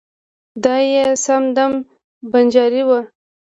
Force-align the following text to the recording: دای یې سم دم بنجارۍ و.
دای 0.63 0.83
یې 0.93 1.05
سم 1.23 1.43
دم 1.55 1.73
بنجارۍ 2.31 2.83
و. 2.87 2.89